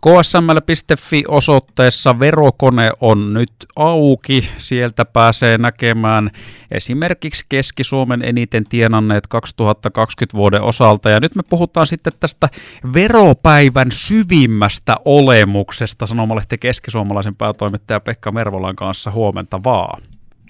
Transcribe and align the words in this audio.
ksml.fi 0.00 1.24
osoitteessa 1.28 2.18
verokone 2.18 2.92
on 3.00 3.32
nyt 3.32 3.52
auki. 3.76 4.50
Sieltä 4.58 5.04
pääsee 5.04 5.58
näkemään 5.58 6.30
esimerkiksi 6.70 7.44
Keski-Suomen 7.48 8.22
eniten 8.22 8.64
tienanneet 8.68 9.26
2020 9.26 10.36
vuoden 10.36 10.62
osalta. 10.62 11.10
Ja 11.10 11.20
nyt 11.20 11.34
me 11.34 11.42
puhutaan 11.42 11.86
sitten 11.86 12.12
tästä 12.20 12.48
veropäivän 12.94 13.90
syvimmästä 13.92 14.96
olemuksesta. 15.04 16.06
Sanomalehti 16.06 16.58
Keski-Suomalaisen 16.58 17.36
päätoimittaja 17.36 18.00
Pekka 18.00 18.32
Mervolan 18.32 18.76
kanssa 18.76 19.10
huomenta 19.10 19.60
vaan. 19.64 20.02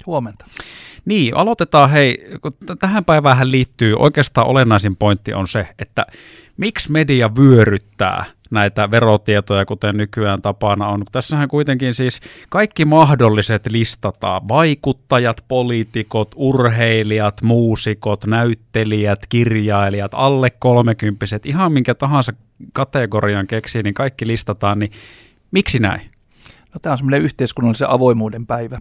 Huomenta. 0.07 0.45
Niin, 1.05 1.37
aloitetaan 1.37 1.91
hei, 1.91 2.19
kun 2.43 2.53
tähän 2.79 3.05
päivään 3.05 3.51
liittyy 3.51 3.95
oikeastaan 3.99 4.47
olennaisin 4.47 4.97
pointti 4.97 5.35
on 5.35 5.49
se, 5.49 5.69
että 5.79 6.07
miksi 6.57 6.93
media 6.93 7.31
vyöryttää 7.35 8.25
näitä 8.51 8.91
verotietoja, 8.91 9.67
kuten 9.67 9.97
nykyään 9.97 10.43
tapana 10.43 10.89
on. 10.89 11.03
Tässähän 11.13 11.49
kuitenkin 11.49 11.95
siis 11.95 12.21
kaikki 12.49 12.85
mahdolliset 12.85 13.67
listataan. 13.67 14.49
Vaikuttajat, 14.49 15.45
poliitikot, 15.49 16.29
urheilijat, 16.37 17.43
muusikot, 17.43 18.27
näyttelijät, 18.27 19.27
kirjailijat, 19.29 20.13
alle 20.15 20.51
kolmekymppiset, 20.51 21.47
ihan 21.47 21.73
minkä 21.73 21.95
tahansa 21.95 22.33
kategorian 22.73 23.47
keksii, 23.47 23.83
niin 23.83 23.95
kaikki 23.95 24.27
listataan. 24.27 24.79
Niin 24.79 24.93
miksi 25.51 25.79
näin? 25.79 26.11
No, 26.75 26.81
tämä 26.83 26.93
on 26.93 26.99
semmoinen 26.99 27.23
yhteiskunnallisen 27.23 27.91
avoimuuden 27.91 28.47
päivä. 28.47 28.79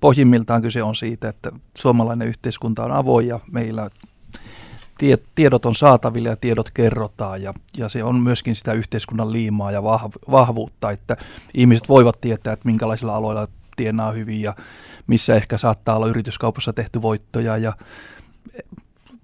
Pohjimmiltaan 0.00 0.62
kyse 0.62 0.82
on 0.82 0.94
siitä, 0.94 1.28
että 1.28 1.52
suomalainen 1.78 2.28
yhteiskunta 2.28 2.84
on 2.84 2.92
avoin 2.92 3.28
ja 3.28 3.40
meillä 3.52 3.90
tiedot 5.34 5.66
on 5.66 5.74
saatavilla 5.74 6.28
ja 6.28 6.36
tiedot 6.36 6.70
kerrotaan 6.70 7.42
ja, 7.42 7.54
ja 7.76 7.88
se 7.88 8.04
on 8.04 8.16
myöskin 8.20 8.56
sitä 8.56 8.72
yhteiskunnan 8.72 9.32
liimaa 9.32 9.72
ja 9.72 9.82
vahvuutta, 10.30 10.90
että 10.90 11.16
ihmiset 11.54 11.88
voivat 11.88 12.20
tietää, 12.20 12.52
että 12.52 12.66
minkälaisilla 12.66 13.16
aloilla 13.16 13.48
tienaa 13.76 14.12
hyvin 14.12 14.40
ja 14.40 14.54
missä 15.06 15.34
ehkä 15.34 15.58
saattaa 15.58 15.96
olla 15.96 16.06
yrityskaupassa 16.06 16.72
tehty 16.72 17.02
voittoja 17.02 17.56
ja 17.56 17.72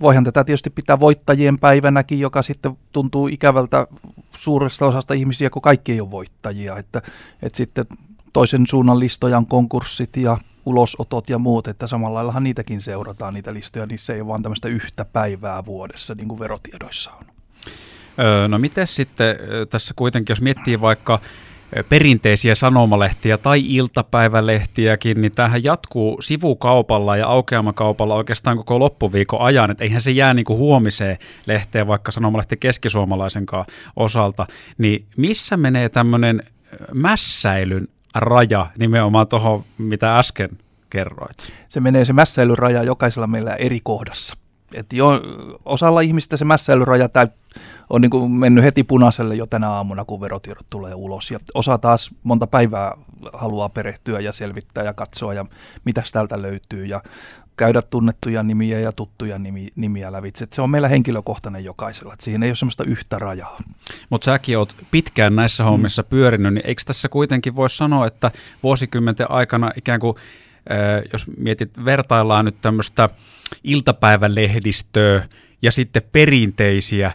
voihan 0.00 0.24
tätä 0.24 0.44
tietysti 0.44 0.70
pitää 0.70 1.00
voittajien 1.00 1.58
päivänäkin, 1.58 2.20
joka 2.20 2.42
sitten 2.42 2.78
tuntuu 2.92 3.28
ikävältä 3.28 3.86
suuresta 4.30 4.86
osasta 4.86 5.14
ihmisiä, 5.14 5.50
kun 5.50 5.62
kaikki 5.62 5.92
ei 5.92 6.00
ole 6.00 6.10
voittajia, 6.10 6.76
että, 6.76 7.02
että 7.42 7.56
sitten 7.56 7.84
toisen 8.32 8.66
suunnan 8.68 9.00
listoja 9.00 9.36
on 9.36 9.46
konkurssit 9.46 10.16
ja 10.16 10.38
ulosotot 10.66 11.30
ja 11.30 11.38
muut, 11.38 11.68
että 11.68 11.86
samalla 11.86 12.14
laillahan 12.14 12.44
niitäkin 12.44 12.80
seurataan, 12.80 13.34
niitä 13.34 13.54
listoja, 13.54 13.86
se 13.96 14.14
ei 14.14 14.20
ole 14.20 14.28
vaan 14.28 14.42
tämmöistä 14.42 14.68
yhtä 14.68 15.04
päivää 15.04 15.64
vuodessa, 15.64 16.14
niin 16.14 16.28
kuin 16.28 16.40
verotiedoissa 16.40 17.10
on. 17.10 17.24
Öö, 18.18 18.48
no 18.48 18.58
miten 18.58 18.86
sitten 18.86 19.36
tässä 19.70 19.94
kuitenkin, 19.96 20.32
jos 20.32 20.40
miettii 20.40 20.80
vaikka 20.80 21.20
perinteisiä 21.88 22.54
sanomalehtiä 22.54 23.38
tai 23.38 23.62
iltapäivälehtiäkin, 23.66 25.20
niin 25.20 25.32
tämähän 25.32 25.64
jatkuu 25.64 26.22
sivukaupalla 26.22 27.16
ja 27.16 27.26
aukeamakaupalla 27.26 28.14
oikeastaan 28.14 28.56
koko 28.56 28.78
loppuviikon 28.80 29.40
ajan, 29.40 29.70
että 29.70 29.84
eihän 29.84 30.00
se 30.00 30.10
jää 30.10 30.34
niin 30.34 30.44
kuin 30.44 30.58
huomiseen 30.58 31.18
lehteen 31.46 31.86
vaikka 31.86 32.12
sanomalehti 32.12 32.56
keskisuomalaisenkaan 32.56 33.64
osalta, 33.96 34.46
niin 34.78 35.06
missä 35.16 35.56
menee 35.56 35.88
tämmöinen 35.88 36.42
mässäilyn 36.94 37.88
raja 38.14 38.66
nimenomaan 38.78 39.28
tuohon, 39.28 39.64
mitä 39.78 40.16
äsken 40.16 40.50
kerroit? 40.90 41.52
Se 41.68 41.80
menee 41.80 42.04
se 42.04 42.12
mässäilyraja 42.12 42.82
jokaisella 42.82 43.26
meillä 43.26 43.54
eri 43.54 43.80
kohdassa. 43.82 44.36
Et 44.74 44.92
jo, 44.92 45.20
osalla 45.64 46.00
ihmistä 46.00 46.36
se 46.36 46.44
mässäilyraja 46.44 47.08
täyt, 47.08 47.30
on 47.90 48.00
niin 48.00 48.30
mennyt 48.30 48.64
heti 48.64 48.84
punaiselle 48.84 49.34
jo 49.34 49.46
tänä 49.46 49.70
aamuna, 49.70 50.04
kun 50.04 50.20
verotiedot 50.20 50.66
tulee 50.70 50.94
ulos. 50.94 51.30
Ja 51.30 51.38
osa 51.54 51.78
taas 51.78 52.10
monta 52.22 52.46
päivää 52.46 52.94
haluaa 53.32 53.68
perehtyä 53.68 54.20
ja 54.20 54.32
selvittää 54.32 54.84
ja 54.84 54.94
katsoa, 54.94 55.34
ja 55.34 55.46
mitä 55.84 56.02
täältä 56.12 56.42
löytyy. 56.42 56.86
Ja 56.86 57.02
käydä 57.56 57.82
tunnettuja 57.82 58.42
nimiä 58.42 58.80
ja 58.80 58.92
tuttuja 58.92 59.38
nimi, 59.38 59.68
nimiä 59.76 60.12
lävitse. 60.12 60.44
Et 60.44 60.52
se 60.52 60.62
on 60.62 60.70
meillä 60.70 60.88
henkilökohtainen 60.88 61.64
jokaisella, 61.64 62.12
että 62.12 62.24
siihen 62.24 62.42
ei 62.42 62.50
ole 62.50 62.56
semmoista 62.56 62.84
yhtä 62.84 63.18
rajaa. 63.18 63.58
Mutta 64.10 64.24
säkin 64.24 64.58
oot 64.58 64.76
pitkään 64.90 65.36
näissä 65.36 65.64
hommissa 65.64 66.02
mm. 66.02 66.08
pyörinyt, 66.08 66.54
niin 66.54 66.66
eikö 66.66 66.82
tässä 66.86 67.08
kuitenkin 67.08 67.56
voi 67.56 67.70
sanoa, 67.70 68.06
että 68.06 68.30
vuosikymmenten 68.62 69.30
aikana 69.30 69.70
ikään 69.76 70.00
kuin, 70.00 70.16
jos 71.12 71.26
mietit, 71.36 71.84
vertaillaan 71.84 72.44
nyt 72.44 72.60
tämmöistä 72.60 73.08
iltapäivälehdistöä, 73.64 75.24
ja 75.62 75.72
sitten 75.72 76.02
perinteisiä 76.12 77.12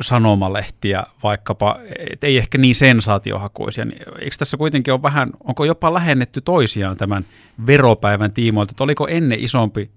sanomalehtiä 0.00 1.04
vaikkapa, 1.22 1.78
et 2.12 2.24
ei 2.24 2.38
ehkä 2.38 2.58
niin 2.58 2.74
sensaatiohakuisia, 2.74 3.84
niin 3.84 4.02
eikö 4.18 4.36
tässä 4.38 4.56
kuitenkin 4.56 4.94
ole 4.94 5.02
vähän, 5.02 5.30
onko 5.44 5.64
jopa 5.64 5.94
lähennetty 5.94 6.40
toisiaan 6.40 6.96
tämän 6.96 7.24
veropäivän 7.66 8.32
tiimoilta, 8.32 8.70
että 8.70 8.84
oliko 8.84 9.08
ennen 9.08 9.40
isompi 9.40 9.90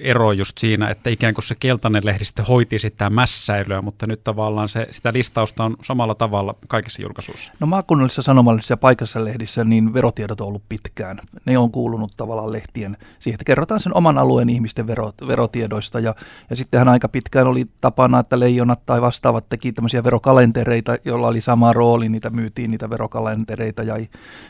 ero 0.00 0.32
just 0.32 0.58
siinä, 0.58 0.88
että 0.88 1.10
ikään 1.10 1.34
kuin 1.34 1.44
se 1.44 1.54
keltainen 1.60 2.02
lehdistö 2.04 2.42
hoiti 2.42 2.78
sitä 2.78 3.10
mässäilyä, 3.10 3.82
mutta 3.82 4.06
nyt 4.06 4.24
tavallaan 4.24 4.68
se, 4.68 4.86
sitä 4.90 5.12
listausta 5.12 5.64
on 5.64 5.76
samalla 5.82 6.14
tavalla 6.14 6.54
kaikissa 6.68 7.02
julkaisuissa. 7.02 7.52
No 7.60 7.66
maakunnallisissa 7.66 8.22
sanomallisissa 8.22 8.72
ja 8.72 8.76
paikallisissa 8.76 9.24
lehdissä 9.24 9.64
niin 9.64 9.94
verotiedot 9.94 10.40
on 10.40 10.46
ollut 10.46 10.62
pitkään. 10.68 11.20
Ne 11.44 11.58
on 11.58 11.72
kuulunut 11.72 12.12
tavallaan 12.16 12.52
lehtien 12.52 12.96
siihen, 13.18 13.34
että 13.34 13.44
kerrotaan 13.44 13.80
sen 13.80 13.96
oman 13.96 14.18
alueen 14.18 14.50
ihmisten 14.50 14.86
vero, 14.86 15.12
verotiedoista 15.26 16.00
ja, 16.00 16.14
ja 16.50 16.56
sittenhän 16.56 16.88
aika 16.88 17.08
pitkään 17.08 17.46
oli 17.46 17.64
tapana, 17.80 18.18
että 18.18 18.40
leijonat 18.40 18.86
tai 18.86 19.00
vastaavat 19.00 19.48
teki 19.48 19.72
tämmöisiä 19.72 20.04
verokalentereita, 20.04 20.96
joilla 21.04 21.28
oli 21.28 21.40
sama 21.40 21.72
rooli, 21.72 22.08
niitä 22.08 22.30
myytiin 22.30 22.70
niitä 22.70 22.90
verokalentereita 22.90 23.82
ja 23.82 23.96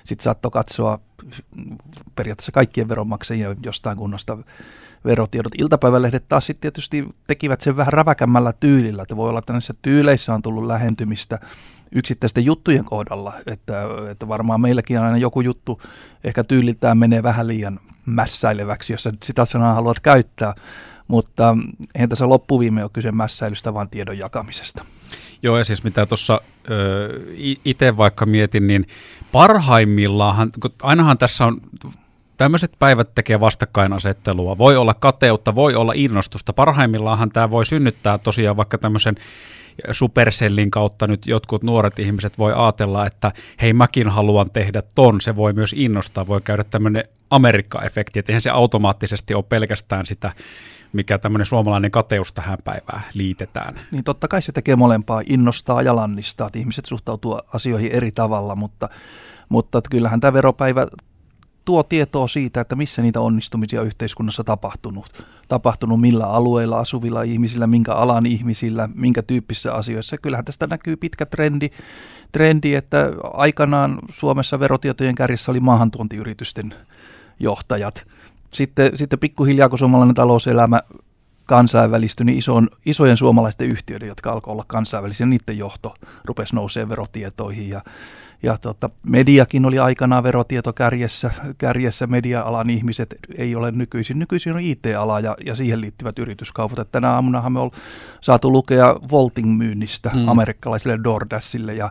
sitten 0.05 0.25
saattoi 0.25 0.51
katsoa 0.51 0.99
periaatteessa 2.17 2.53
kaikkien 2.53 2.89
veronmaksajien 2.89 3.57
jostain 3.65 3.99
kunnasta 3.99 4.39
verotiedot. 5.05 5.53
Iltapäivälehdet 5.59 6.25
taas 6.29 6.47
sitten 6.47 6.61
tietysti 6.61 7.09
tekivät 7.27 7.61
sen 7.61 7.77
vähän 7.77 7.93
räväkämmällä 7.93 8.53
tyylillä, 8.53 9.03
että 9.03 9.17
voi 9.17 9.29
olla, 9.29 9.39
että 9.39 9.53
näissä 9.53 9.75
tyyleissä 9.83 10.35
on 10.35 10.43
tullut 10.43 10.67
lähentymistä 10.67 11.39
yksittäisten 11.93 12.45
juttujen 12.45 12.85
kohdalla, 12.85 13.33
että, 13.47 13.83
että 14.11 14.29
varmaan 14.29 14.61
meilläkin 14.61 15.01
aina 15.01 15.17
joku 15.17 15.41
juttu 15.41 15.83
ehkä 16.25 16.45
tyyliltään 16.45 16.99
menee 16.99 17.23
vähän 17.23 17.49
liian 17.49 17.81
mässäileväksi, 18.07 18.93
jos 18.93 19.09
sitä 19.23 19.45
sanaa 19.45 19.75
haluat 19.75 20.01
käyttää, 20.01 20.55
mutta 21.13 21.57
eihän 21.95 22.09
tässä 22.09 22.29
loppuviime 22.29 22.83
ole 22.83 22.91
kyse 22.93 23.13
mässäilystä, 23.13 23.75
vaan 23.75 23.89
tiedon 23.89 24.19
jakamisesta. 24.19 24.85
Joo, 25.43 25.59
ja 25.59 25.65
siis 25.65 25.85
mitä 25.85 26.07
tuossa 26.07 26.41
itse 27.65 27.97
vaikka 27.97 28.27
mietin, 28.27 28.67
niin 28.67 28.87
parhaimmillaan, 29.33 30.51
ainahan 30.83 31.19
tässä 31.19 31.45
on 31.45 31.61
Tämmöiset 32.37 32.73
päivät 32.79 33.15
tekee 33.15 33.41
vastakkainasettelua. 33.41 34.59
Voi 34.59 34.77
olla 34.77 34.95
kateutta, 34.95 35.55
voi 35.55 35.75
olla 35.75 35.93
innostusta. 35.97 36.53
Parhaimmillaanhan 36.53 37.31
tämä 37.31 37.51
voi 37.51 37.67
synnyttää 37.67 38.19
tosiaan 38.19 38.57
vaikka 38.57 38.79
tämmöisen 38.79 39.15
Supercellin 39.93 40.71
kautta 40.71 41.07
nyt 41.07 41.27
jotkut 41.27 41.63
nuoret 41.63 41.99
ihmiset 41.99 42.39
voi 42.39 42.53
ajatella, 42.53 43.07
että 43.07 43.33
hei 43.63 43.73
mäkin 43.73 44.09
haluan 44.09 44.51
tehdä 44.51 44.83
ton, 44.95 45.21
se 45.21 45.37
voi 45.37 45.53
myös 45.53 45.75
innostaa, 45.79 46.27
voi 46.27 46.41
käydä 46.41 46.65
tämmöinen 46.65 47.05
Amerikka-efekti, 47.31 48.19
että 48.19 48.33
eihän 48.33 48.41
se 48.41 48.51
automaattisesti 48.51 49.35
ole 49.35 49.45
pelkästään 49.49 50.07
sitä, 50.07 50.33
mikä 50.93 51.19
tämmöinen 51.19 51.47
suomalainen 51.47 51.91
kateus 51.91 52.33
tähän 52.33 52.59
päivään 52.65 53.03
liitetään. 53.15 53.81
Niin 53.91 54.05
totta 54.05 54.29
kai 54.29 54.43
se 54.43 54.53
tekee 54.53 54.77
molempaa, 54.77 55.23
innostaa 55.27 55.83
ja 55.83 55.97
lannistaa, 55.97 56.47
että 56.47 56.59
ihmiset 56.59 56.85
suhtautuu 56.85 57.41
asioihin 57.55 57.93
eri 57.93 58.13
tavalla, 58.13 58.57
mutta, 58.57 58.89
mutta 59.49 59.81
kyllähän 59.91 60.21
tämä 60.21 60.33
veropäivä 60.33 60.87
tuo 61.65 61.83
tietoa 61.83 62.29
siitä, 62.29 62.61
että 62.61 62.77
missä 62.77 63.03
niitä 63.03 63.21
onnistumisia 63.21 63.83
yhteiskunnassa 63.83 64.45
tapahtunut. 64.45 65.27
Tapahtunut 65.49 66.01
millä 66.01 66.27
alueilla 66.27 66.79
asuvilla 66.79 67.23
ihmisillä, 67.23 67.67
minkä 67.67 67.95
alan 67.95 68.27
ihmisillä, 68.27 68.89
minkä 68.95 69.23
tyyppisissä 69.23 69.75
asioissa. 69.75 70.19
Kyllähän 70.19 70.45
tästä 70.45 70.67
näkyy 70.67 70.97
pitkä 70.97 71.27
trendi, 71.27 71.71
trendi 72.33 72.75
että 72.75 73.13
aikanaan 73.33 73.99
Suomessa 74.11 74.61
verotietojen 74.61 75.15
kärjessä 75.15 75.51
oli 75.51 75.61
maahantuontiyritysten 75.61 76.75
johtajat. 77.41 78.07
Sitten, 78.53 78.99
sitten 78.99 79.19
pikkuhiljaa, 79.19 79.69
kun 79.69 79.79
suomalainen 79.79 80.15
talouselämä 80.15 80.81
kansainvälistyi, 81.47 82.27
niin 82.27 82.39
isoon, 82.39 82.69
isojen 82.87 83.17
suomalaisten 83.17 83.69
yhtiöiden, 83.69 84.09
jotka 84.09 84.31
alkoi 84.31 84.53
olla 84.53 84.65
kansainvälisiä, 84.67 85.27
niiden 85.27 85.59
johto 85.59 85.95
rupesi 86.25 86.55
nousemaan 86.55 86.89
verotietoihin 86.89 87.69
ja 87.69 87.81
ja 88.43 88.59
tota, 88.59 88.91
mediakin 89.07 89.67
oli 89.67 89.79
aikanaan 89.79 90.23
verotieto 90.23 90.73
kärjessä 91.59 92.07
media-alan 92.07 92.71
ihmiset 92.71 93.17
ei 93.37 93.55
ole 93.55 93.71
nykyisin. 93.71 94.19
Nykyisin 94.19 94.53
on 94.53 94.61
IT-ala 94.61 95.21
ja, 95.21 95.37
ja 95.47 95.57
siihen 95.57 95.81
liittyvät 95.81 96.19
yrityskaupat. 96.19 96.79
Et 96.79 96.93
tänä 96.93 97.11
aamunahan 97.11 97.53
me 97.53 97.61
on 97.61 97.71
saatu 98.21 98.53
lukea 98.53 98.97
Volting 99.11 99.57
myynnistä 99.57 100.11
mm. 100.15 100.29
amerikkalaisille 100.29 100.99
DoorDashille 101.05 101.75
ja 101.75 101.91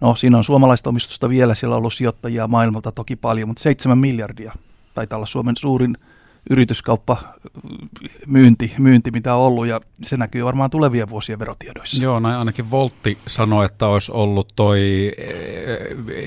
No 0.00 0.16
siinä 0.16 0.38
on 0.38 0.44
suomalaista 0.44 0.90
omistusta 0.90 1.28
vielä, 1.28 1.54
siellä 1.54 1.74
on 1.74 1.78
ollut 1.78 1.94
sijoittajia 1.94 2.46
maailmalta 2.46 2.92
toki 2.92 3.16
paljon, 3.16 3.48
mutta 3.48 3.62
7 3.62 3.98
miljardia 3.98 4.52
taitaa 4.94 5.16
olla 5.16 5.26
Suomen 5.26 5.56
suurin 5.56 5.96
yrityskauppa 6.50 7.16
myynti, 8.26 8.72
myynti, 8.78 9.10
mitä 9.10 9.34
on 9.34 9.40
ollut, 9.40 9.66
ja 9.66 9.80
se 10.02 10.16
näkyy 10.16 10.44
varmaan 10.44 10.70
tulevien 10.70 11.08
vuosien 11.08 11.38
verotiedoissa. 11.38 12.04
Joo, 12.04 12.20
näin 12.20 12.36
ainakin 12.36 12.70
Voltti 12.70 13.18
sanoi, 13.26 13.64
että 13.64 13.86
olisi 13.86 14.12
ollut 14.12 14.48
toi 14.56 15.12
e, 15.18 15.34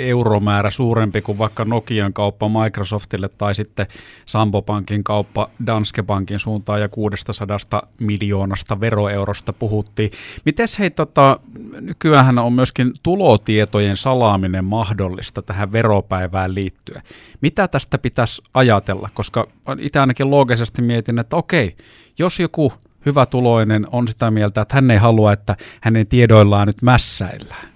euromäärä 0.09 0.69
suurempi 0.69 1.21
kuin 1.21 1.37
vaikka 1.37 1.65
Nokian 1.65 2.13
kauppa 2.13 2.49
Microsoftille 2.49 3.29
tai 3.29 3.55
sitten 3.55 3.87
Sampo 4.25 4.61
Pankin 4.61 5.03
kauppa 5.03 5.49
Danske 5.65 6.03
Bankin 6.03 6.39
suuntaan 6.39 6.81
ja 6.81 6.89
600 6.89 7.57
miljoonasta 7.99 8.79
veroeurosta 8.79 9.53
puhuttiin. 9.53 10.11
Miten 10.45 10.67
hei, 10.79 10.91
tota, 10.91 11.39
nykyään 11.81 12.39
on 12.39 12.53
myöskin 12.53 12.93
tulotietojen 13.03 13.97
salaaminen 13.97 14.65
mahdollista 14.65 15.41
tähän 15.41 15.71
veropäivään 15.71 16.55
liittyen. 16.55 17.01
Mitä 17.41 17.67
tästä 17.67 17.97
pitäisi 17.97 18.41
ajatella, 18.53 19.09
koska 19.13 19.47
itse 19.79 19.99
ainakin 19.99 20.31
loogisesti 20.31 20.81
mietin, 20.81 21.19
että 21.19 21.35
okei, 21.35 21.75
jos 22.19 22.39
joku 22.39 22.73
hyvä 23.05 23.25
tuloinen 23.25 23.87
on 23.91 24.07
sitä 24.07 24.31
mieltä, 24.31 24.61
että 24.61 24.75
hän 24.75 24.91
ei 24.91 24.97
halua, 24.97 25.33
että 25.33 25.55
hänen 25.81 26.07
tiedoillaan 26.07 26.67
nyt 26.67 26.81
mässäillään. 26.81 27.73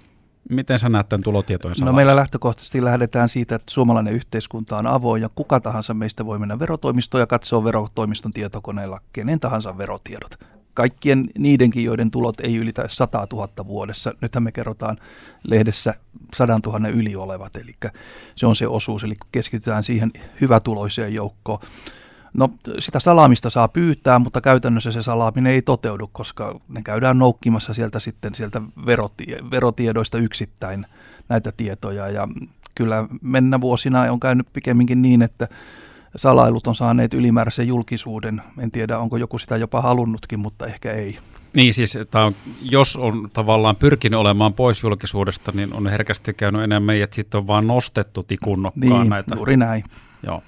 Miten 0.50 0.80
sä 0.80 0.89
näet 0.89 1.10
tämän 1.10 1.24
tulotietojen 1.24 1.75
No 1.81 1.94
meillä 1.94 2.16
lähtökohtaisesti 2.16 2.84
lähdetään 2.84 3.30
siitä, 3.30 3.56
että 3.56 3.74
suomalainen 3.74 4.13
yhteiskunta 4.13 4.78
on 4.78 4.88
avoin 4.88 5.22
ja 5.22 5.30
kuka 5.36 5.60
tahansa 5.60 5.94
meistä 5.94 6.25
voi 6.25 6.39
mennä 6.39 6.60
verotoimistoon 6.60 7.19
ja 7.19 7.28
katsoa 7.28 7.63
verotoimiston 7.63 8.31
tietokoneella 8.31 9.00
kenen 9.13 9.39
tahansa 9.39 9.78
verotiedot. 9.78 10.56
Kaikkien 10.77 11.27
niidenkin, 11.38 11.83
joiden 11.83 12.12
tulot 12.12 12.39
ei 12.39 12.57
ylitä 12.57 12.85
100 12.88 13.27
000 13.33 13.50
vuodessa. 13.68 14.13
Nythän 14.21 14.44
me 14.44 14.51
kerrotaan 14.51 14.97
lehdessä 15.44 15.94
100 16.35 16.59
000 16.65 16.88
yli 16.88 17.15
olevat, 17.15 17.57
eli 17.57 17.74
se 18.35 18.45
on 18.45 18.56
se 18.56 18.68
osuus, 18.68 19.03
eli 19.03 19.15
keskitytään 19.31 19.83
siihen 19.83 20.12
hyvätuloiseen 20.41 21.13
joukkoon. 21.13 21.59
No 22.33 22.50
sitä 22.79 23.00
salaamista 23.00 23.50
saa 23.50 23.68
pyytää, 23.68 24.19
mutta 24.19 24.41
käytännössä 24.41 24.91
se 24.91 25.01
salaaminen 25.01 25.53
ei 25.53 25.62
toteudu, 25.62 26.09
koska 26.12 26.59
ne 26.68 26.81
käydään 26.81 27.18
noukkimassa 27.18 27.74
sieltä 27.74 28.00
sitten 28.00 28.35
sieltä 28.35 28.62
verotie, 28.85 29.39
verotiedoista 29.51 30.18
yksittäin 30.18 30.85
näitä 31.29 31.51
tietoja. 31.57 32.09
Ja 32.09 32.27
kyllä 32.75 33.07
mennä 33.21 33.62
vuosina 33.62 34.01
on 34.01 34.19
käynyt 34.19 34.47
pikemminkin 34.53 35.01
niin, 35.01 35.21
että 35.21 35.47
salailut 36.15 36.68
on 36.68 36.75
saaneet 36.75 37.13
ylimääräisen 37.13 37.68
julkisuuden. 37.68 38.42
En 38.59 38.71
tiedä, 38.71 39.00
onko 39.00 39.18
joku 39.18 39.38
sitä 39.38 39.57
jopa 39.57 39.81
halunnutkin, 39.81 40.39
mutta 40.39 40.65
ehkä 40.65 40.92
ei. 40.92 41.18
Niin 41.54 41.74
siis, 41.74 41.95
että 41.95 42.19
on, 42.19 42.36
jos 42.62 42.95
on 42.95 43.30
tavallaan 43.33 43.75
pyrkinyt 43.75 44.19
olemaan 44.19 44.54
pois 44.54 44.83
julkisuudesta, 44.83 45.51
niin 45.56 45.74
on 45.74 45.88
herkästi 45.88 46.33
käynyt 46.33 46.62
enemmän, 46.62 46.95
että 46.95 47.15
sitten 47.15 47.38
on 47.38 47.48
vaan 47.48 47.68
nostettu 47.68 48.24
tikunnokkaan 48.24 49.01
niin, 49.01 49.09
näitä. 49.09 49.36
juuri 49.36 49.57
näin. 49.57 49.83
Joo. 50.24 50.44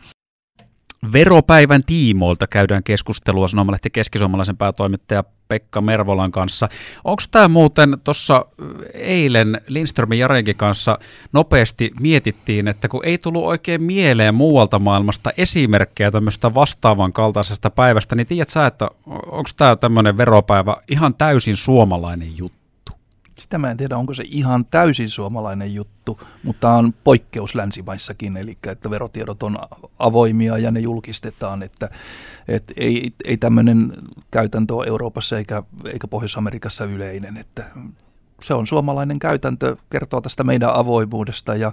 Veropäivän 1.14 1.84
tiimoilta 1.86 2.48
käydään 2.48 2.84
keskustelua 2.84 3.48
Sanomalehti 3.48 3.90
keskisuomalaisen 3.90 4.58
päätoimittaja 4.58 5.24
Pekka 5.48 5.82
Mervolan 5.82 6.32
kanssa. 6.32 6.70
Onko 7.04 7.24
tämä 7.32 7.48
muuten 7.48 7.98
tuossa 8.04 8.46
eilen 8.94 9.62
Lindströmin 9.68 10.20
Jarenkin 10.20 10.56
kanssa 10.56 11.00
nopeasti 11.34 11.92
mietittiin, 12.00 12.68
että 12.68 12.88
kun 12.88 13.06
ei 13.06 13.18
tullut 13.18 13.46
oikein 13.46 13.84
mieleen 13.84 14.36
muualta 14.36 14.80
maailmasta 14.80 15.32
esimerkkejä 15.38 16.12
tämmöistä 16.12 16.54
vastaavan 16.54 17.14
kaltaisesta 17.14 17.70
päivästä, 17.70 18.16
niin 18.16 18.28
tiedät 18.28 18.50
sä, 18.50 18.66
että 18.66 18.90
onko 19.06 19.50
tämä 19.58 19.76
tämmöinen 19.76 20.18
veropäivä 20.18 20.76
ihan 20.88 21.16
täysin 21.16 21.58
suomalainen 21.58 22.38
juttu? 22.38 22.59
Sitä 23.40 23.58
mä 23.58 23.72
en 23.72 23.78
tiedä, 23.78 23.98
onko 23.98 24.14
se 24.14 24.24
ihan 24.28 24.66
täysin 24.66 25.10
suomalainen 25.10 25.74
juttu, 25.74 26.20
mutta 26.44 26.70
on 26.70 26.94
poikkeus 27.04 27.56
länsimaissakin, 27.56 28.38
eli 28.38 28.58
että 28.68 28.90
verotiedot 28.90 29.44
on 29.44 29.58
avoimia 30.00 30.58
ja 30.58 30.72
ne 30.72 30.80
julkistetaan, 30.80 31.64
että, 31.64 31.90
että 32.48 32.74
ei, 32.78 33.14
ei 33.26 33.38
tämmöinen 33.38 33.94
käytäntö 34.32 34.76
ole 34.76 34.88
Euroopassa 34.88 35.38
eikä, 35.38 35.64
eikä 35.86 36.08
Pohjois-Amerikassa 36.08 36.86
yleinen, 36.86 37.38
että 37.38 37.66
se 38.44 38.54
on 38.54 38.68
suomalainen 38.68 39.20
käytäntö, 39.20 39.76
kertoo 39.90 40.22
tästä 40.22 40.44
meidän 40.44 40.76
avoimuudesta 40.76 41.56
ja, 41.56 41.72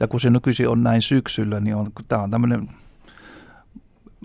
ja 0.00 0.08
kun 0.08 0.20
se 0.20 0.30
nykyisin 0.30 0.68
on 0.68 0.82
näin 0.82 1.02
syksyllä, 1.02 1.60
niin 1.60 1.76
on, 1.76 1.86
tämä 2.08 2.22
on 2.22 2.30
tämmöinen 2.30 2.68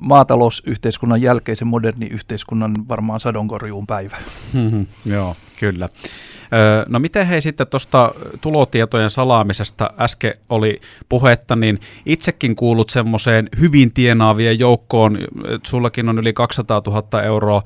maatalousyhteiskunnan 0.03 1.21
jälkeisen 1.21 1.67
moderni 1.67 2.05
yhteiskunnan 2.05 2.88
varmaan 2.89 3.19
sadonkorjuun 3.19 3.88
päivä. 3.88 4.17
Mm-hmm, 4.53 4.85
joo, 5.05 5.35
kyllä. 5.59 5.89
No 6.89 7.00
miten 7.00 7.27
hei 7.27 7.41
sitten 7.41 7.67
tuosta 7.67 8.13
tulotietojen 8.41 9.09
salaamisesta 9.09 9.89
äsken 10.00 10.33
oli 10.50 10.79
puhetta, 11.09 11.55
niin 11.55 11.79
itsekin 12.05 12.55
kuulut 12.55 12.89
semmoiseen 12.89 13.50
hyvin 13.59 13.94
tienaavien 13.94 14.59
joukkoon, 14.59 15.17
sullakin 15.63 16.09
on 16.09 16.19
yli 16.19 16.33
200 16.33 16.81
000 16.88 17.23
euroa 17.23 17.63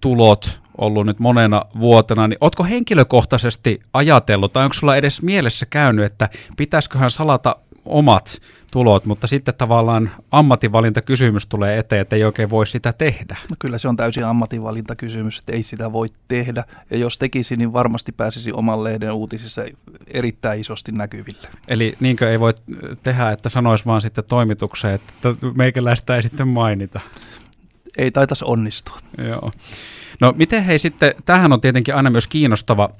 tulot 0.00 0.60
ollut 0.78 1.06
nyt 1.06 1.18
monena 1.18 1.64
vuotena, 1.80 2.28
niin 2.28 2.38
ootko 2.40 2.64
henkilökohtaisesti 2.64 3.80
ajatellut, 3.92 4.52
tai 4.52 4.64
onko 4.64 4.74
sulla 4.74 4.96
edes 4.96 5.22
mielessä 5.22 5.66
käynyt, 5.66 6.04
että 6.04 6.28
pitäisiköhän 6.56 7.10
salata 7.10 7.56
omat 7.84 8.40
tulot, 8.72 9.06
mutta 9.06 9.26
sitten 9.26 9.54
tavallaan 9.54 10.10
ammatinvalintakysymys 10.30 11.46
tulee 11.46 11.78
eteen, 11.78 12.02
että 12.02 12.16
ei 12.16 12.24
oikein 12.24 12.50
voi 12.50 12.66
sitä 12.66 12.92
tehdä. 12.92 13.36
No 13.50 13.56
kyllä 13.58 13.78
se 13.78 13.88
on 13.88 13.96
täysin 13.96 14.24
ammatinvalintakysymys, 14.24 15.38
että 15.38 15.52
ei 15.52 15.62
sitä 15.62 15.92
voi 15.92 16.08
tehdä. 16.28 16.64
Ja 16.90 16.96
jos 16.96 17.18
tekisi, 17.18 17.56
niin 17.56 17.72
varmasti 17.72 18.12
pääsisi 18.12 18.52
oman 18.52 18.84
lehden 18.84 19.12
uutisissa 19.12 19.62
erittäin 20.06 20.60
isosti 20.60 20.92
näkyville. 20.92 21.48
Eli 21.68 21.96
niinkö 22.00 22.30
ei 22.30 22.40
voi 22.40 22.54
tehdä, 23.02 23.30
että 23.30 23.48
sanoisi 23.48 23.86
vaan 23.86 24.00
sitten 24.00 24.24
toimitukseen, 24.24 24.94
että 24.94 25.34
meikäläistä 25.54 26.16
ei 26.16 26.22
sitten 26.22 26.48
mainita? 26.48 27.00
Ei 27.98 28.10
taitaisi 28.10 28.44
onnistua. 28.44 28.98
Joo. 29.28 29.52
No 30.20 30.34
miten 30.36 30.64
hei 30.64 30.78
sitten, 30.78 31.14
tähän 31.24 31.52
on 31.52 31.60
tietenkin 31.60 31.94
aina 31.94 32.10
myös 32.10 32.26
kiinnostava 32.26 32.90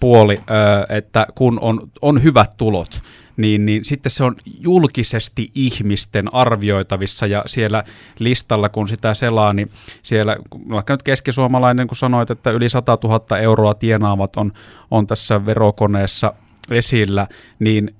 puoli, 0.00 0.40
että 0.88 1.26
kun 1.34 1.58
on, 1.60 1.90
on 2.02 2.22
hyvät 2.22 2.56
tulot, 2.56 3.02
niin, 3.40 3.66
niin 3.66 3.84
sitten 3.84 4.10
se 4.10 4.24
on 4.24 4.36
julkisesti 4.60 5.50
ihmisten 5.54 6.34
arvioitavissa 6.34 7.26
ja 7.26 7.44
siellä 7.46 7.84
listalla, 8.18 8.68
kun 8.68 8.88
sitä 8.88 9.14
selaa, 9.14 9.52
niin 9.52 9.70
siellä, 10.02 10.36
vaikka 10.70 10.92
nyt 10.92 11.02
keskisuomalainen, 11.02 11.86
kun 11.86 11.96
sanoit, 11.96 12.30
että 12.30 12.50
yli 12.50 12.68
100 12.68 12.98
000 13.04 13.38
euroa 13.38 13.74
tienaavat 13.74 14.36
on, 14.36 14.52
on 14.90 15.06
tässä 15.06 15.46
verokoneessa 15.46 16.34
esillä, 16.70 17.26
niin 17.58 17.94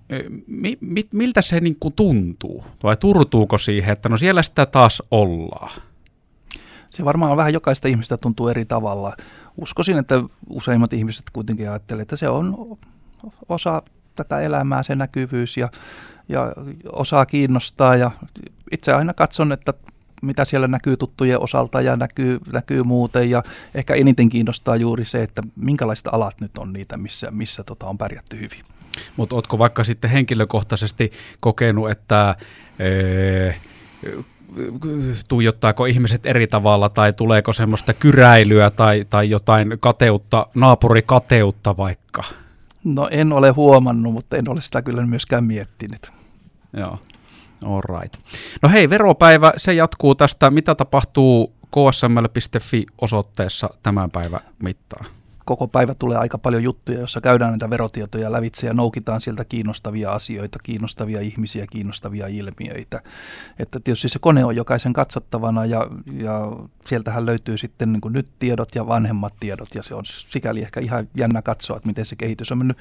mi, 0.47 0.79
mi, 0.81 1.09
miltä 1.13 1.43
se 1.43 1.61
niin 1.61 1.77
kuin 1.81 1.95
tuntuu? 1.95 2.65
Vai 2.83 2.97
turtuuko 2.97 3.59
siihen, 3.59 3.93
että 3.93 4.09
no 4.09 4.17
siellä 4.17 4.43
sitä 4.43 4.67
taas 4.67 5.03
ollaan? 5.11 5.71
Se 6.91 7.05
varmaan 7.05 7.37
vähän 7.37 7.53
jokaista 7.53 7.89
ihmistä 7.89 8.17
tuntuu 8.17 8.49
eri 8.49 8.65
tavalla. 8.65 9.17
Uskoisin, 9.57 9.99
että 9.99 10.23
useimmat 10.49 10.93
ihmiset 10.93 11.25
kuitenkin 11.33 11.71
ajattelevat, 11.71 12.03
että 12.03 12.17
se 12.17 12.29
on 12.29 12.77
osa 13.49 13.83
tätä 14.25 14.41
elämää 14.41 14.83
se 14.83 14.95
näkyvyys 14.95 15.57
ja, 15.57 15.69
ja 16.29 16.53
osaa 16.93 17.27
kiinnostaa 17.27 17.97
ja 17.97 18.11
itse 18.71 18.93
aina 18.93 19.15
katson, 19.15 19.53
että 19.53 19.75
mitä 20.23 20.45
siellä 20.45 20.69
näkyy 20.69 20.97
tuttujen 20.97 21.41
osalta 21.41 21.81
ja 21.81 21.97
näkyy, 21.97 22.39
näkyy 22.53 22.83
muuten 22.83 23.31
ja 23.31 23.43
ehkä 23.75 23.95
eniten 23.95 24.29
kiinnostaa 24.29 24.77
juuri 24.77 25.05
se, 25.05 25.23
että 25.23 25.43
minkälaiset 25.57 26.09
alat 26.13 26.41
nyt 26.41 26.59
on 26.59 26.73
niitä, 26.73 26.97
missä, 26.97 27.31
missä 27.31 27.65
tota 27.65 27.87
on 27.87 27.99
pärjätty 27.99 28.37
hyvin. 28.37 28.65
Mutta 29.17 29.35
oletko 29.35 29.59
vaikka 29.59 29.85
sitten 29.85 30.11
henkilökohtaisesti 30.11 31.11
kokenut, 31.41 31.91
että 31.91 32.37
ee, 32.79 33.57
tuijottaako 35.29 35.87
ihmiset 35.87 36.27
eri 36.27 36.47
tavalla 36.47 36.89
tai 36.89 37.13
tuleeko 37.13 37.53
semmoista 37.53 37.95
kyräilyä 37.95 38.71
tai, 38.71 39.07
tai 39.11 39.31
jotain 39.31 39.77
kateutta, 39.81 40.47
naapurikateutta 40.55 41.77
vaikka? 41.77 42.23
No 42.85 43.09
en 43.11 43.33
ole 43.33 43.51
huomannut, 43.51 44.13
mutta 44.13 44.37
en 44.37 44.49
ole 44.49 44.61
sitä 44.61 44.83
kyllä 44.83 45.07
myöskään 45.07 45.45
miettinyt. 45.45 46.11
Joo, 46.77 46.99
all 47.65 48.01
right. 48.01 48.17
No 48.63 48.69
hei, 48.69 48.91
veropäivä, 48.91 49.53
se 49.57 49.75
jatkuu 49.75 50.15
tästä. 50.15 50.51
Mitä 50.51 50.75
tapahtuu 50.75 51.55
ksml.fi 51.71 52.87
osoitteessa 53.01 53.71
tämän 53.83 54.11
päivän 54.11 54.41
mittaan? 54.63 55.20
Koko 55.45 55.69
päivä 55.69 55.95
tulee 55.95 56.19
aika 56.19 56.39
paljon 56.39 56.63
juttuja, 56.63 56.99
joissa 56.99 57.21
käydään 57.21 57.51
näitä 57.51 57.71
verotietoja 57.71 58.33
lävitse 58.33 58.67
ja 58.67 58.75
noukitaan 58.75 59.21
sieltä 59.21 59.45
kiinnostavia 59.45 60.13
asioita, 60.13 60.59
kiinnostavia 60.63 61.21
ihmisiä, 61.21 61.67
kiinnostavia 61.67 62.27
ilmiöitä. 62.27 63.01
Että 63.59 63.81
tietysti 63.81 64.09
se 64.09 64.19
kone 64.19 64.45
on 64.45 64.57
jokaisen 64.57 64.93
katsottavana 64.93 65.65
ja, 65.65 65.87
ja 66.13 66.53
sieltähän 66.87 67.27
löytyy 67.27 67.59
sitten 67.59 67.93
niin 67.93 68.01
kuin 68.01 68.13
nyt 68.13 68.33
tiedot 68.39 68.75
ja 68.75 68.87
vanhemmat 68.87 69.35
tiedot 69.41 69.75
ja 69.75 69.83
se 69.83 69.95
on 69.95 70.03
sikäli 70.07 70.61
ehkä 70.61 70.81
ihan 70.81 71.09
jännä 71.17 71.43
katsoa, 71.43 71.77
että 71.77 71.87
miten 71.87 72.07
se 72.07 72.17
kehitys 72.17 72.53
on 72.53 72.59
mennyt 72.59 72.79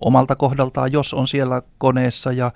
omalta 0.00 0.36
kohdaltaan, 0.36 0.92
jos 0.92 1.14
on 1.14 1.28
siellä 1.28 1.62
koneessa 1.78 2.32
ja 2.32 2.52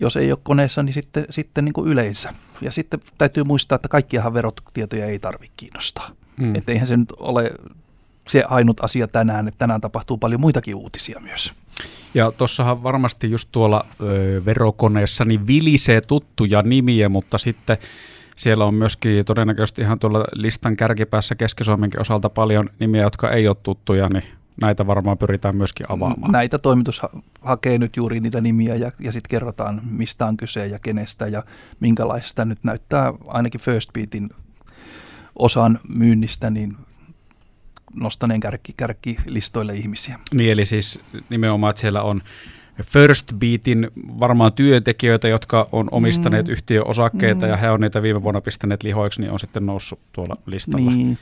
jos 0.00 0.16
ei 0.16 0.32
ole 0.32 0.38
koneessa, 0.42 0.82
niin 0.82 0.94
sitten, 0.94 1.26
sitten 1.30 1.64
niin 1.64 1.72
kuin 1.72 1.88
yleensä. 1.88 2.34
Ja 2.60 2.72
sitten 2.72 3.00
täytyy 3.18 3.44
muistaa, 3.44 3.76
että 3.76 3.88
kaikkiahan 3.88 4.34
verotietoja 4.34 5.06
ei 5.06 5.18
tarvitse 5.18 5.54
kiinnostaa. 5.56 6.10
Hmm. 6.40 6.54
Että 6.54 6.72
eihän 6.72 6.86
se 6.86 6.96
nyt 6.96 7.12
ole 7.18 7.50
se 8.28 8.44
ainut 8.48 8.84
asia 8.84 9.08
tänään, 9.08 9.48
että 9.48 9.58
tänään 9.58 9.80
tapahtuu 9.80 10.18
paljon 10.18 10.40
muitakin 10.40 10.74
uutisia 10.74 11.20
myös. 11.20 11.52
Ja 12.14 12.32
tuossahan 12.32 12.82
varmasti 12.82 13.30
just 13.30 13.48
tuolla 13.52 13.86
ö, 14.00 14.42
verokoneessa 14.44 15.24
niin 15.24 15.46
vilisee 15.46 16.00
tuttuja 16.00 16.62
nimiä, 16.62 17.08
mutta 17.08 17.38
sitten 17.38 17.78
Siellä 18.36 18.64
on 18.64 18.74
myöskin 18.74 19.24
todennäköisesti 19.24 19.82
ihan 19.82 19.98
tuolla 19.98 20.24
listan 20.32 20.76
kärkipäässä 20.76 21.34
Keski-Suomenkin 21.34 22.00
osalta 22.00 22.30
paljon 22.30 22.70
nimiä, 22.78 23.02
jotka 23.02 23.30
ei 23.30 23.48
ole 23.48 23.56
tuttuja, 23.62 24.08
niin 24.08 24.24
näitä 24.60 24.86
varmaan 24.86 25.18
pyritään 25.18 25.56
myöskin 25.56 25.86
avaamaan. 25.88 26.32
Näitä 26.32 26.58
toimitus 26.58 27.00
ha- 27.00 27.10
hakee 27.40 27.78
nyt 27.78 27.96
juuri 27.96 28.20
niitä 28.20 28.40
nimiä 28.40 28.74
ja, 28.74 28.92
ja 29.00 29.12
sitten 29.12 29.30
kerrotaan, 29.30 29.80
mistä 29.90 30.26
on 30.26 30.36
kyse 30.36 30.66
ja 30.66 30.78
kenestä 30.78 31.26
ja 31.26 31.42
minkälaista 31.80 32.44
nyt 32.44 32.58
näyttää 32.62 33.12
ainakin 33.26 33.60
First 33.60 33.92
Beatin 33.92 34.30
osan 35.36 35.78
myynnistä, 35.88 36.50
niin 36.50 36.76
nostaneen 37.96 38.40
kärki, 38.40 38.74
kärkilistoille 38.76 39.74
ihmisiä. 39.74 40.18
Niin, 40.34 40.52
eli 40.52 40.64
siis 40.64 41.00
nimenomaan, 41.30 41.70
että 41.70 41.80
siellä 41.80 42.02
on 42.02 42.22
First 42.82 43.32
Beatin 43.34 43.90
varmaan 44.20 44.52
työntekijöitä, 44.52 45.28
jotka 45.28 45.68
on 45.72 45.88
omistaneet 45.90 46.46
mm. 46.46 46.52
yhtiön 46.52 46.86
osakkeita 46.86 47.46
mm. 47.46 47.50
ja 47.50 47.56
he 47.56 47.70
on 47.70 47.80
niitä 47.80 48.02
viime 48.02 48.22
vuonna 48.22 48.40
pistäneet 48.40 48.82
lihoiksi, 48.82 49.20
niin 49.20 49.32
on 49.32 49.38
sitten 49.38 49.66
noussut 49.66 50.00
tuolla 50.12 50.36
listalla. 50.46 50.90
Niin, 50.90 51.18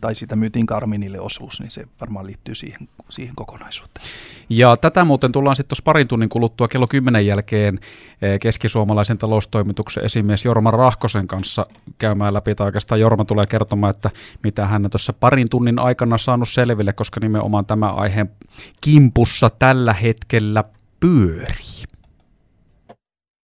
tai 0.00 0.14
siitä 0.14 0.36
myytiin 0.36 0.66
Karminille 0.66 1.20
osuus, 1.20 1.60
niin 1.60 1.70
se 1.70 1.84
varmaan 2.00 2.26
liittyy 2.26 2.54
siihen, 2.54 2.88
siihen 3.10 3.34
kokonaisuuteen. 3.34 4.06
Ja 4.48 4.76
tätä 4.76 5.04
muuten 5.04 5.32
tullaan 5.32 5.56
sitten 5.56 5.68
tuossa 5.68 5.82
parin 5.84 6.08
tunnin 6.08 6.28
kuluttua 6.28 6.68
kello 6.68 6.86
10 6.86 7.26
jälkeen 7.26 7.78
eh, 8.22 8.40
keskisuomalaisen 8.40 9.18
taloustoimituksen 9.18 10.04
esimies 10.04 10.44
Jorma 10.44 10.70
Rahkosen 10.70 11.26
kanssa 11.26 11.66
käymään 11.98 12.34
läpi, 12.34 12.54
tai 12.54 12.66
oikeastaan 12.66 13.00
Jorma 13.00 13.24
tulee 13.24 13.46
kertomaan, 13.46 13.90
että 13.90 14.10
mitä 14.42 14.66
hän 14.66 14.90
tuossa 14.90 15.12
parin 15.12 15.48
tunnin 15.48 15.78
aikana 15.78 16.18
saanut 16.18 16.48
selville, 16.48 16.92
koska 16.92 17.20
nimenomaan 17.20 17.66
tämä 17.66 17.92
aiheen 17.92 18.30
kimpussa 18.80 19.50
tällä 19.50 19.92
hetkellä 19.92 20.64
pyörii. 21.00 21.93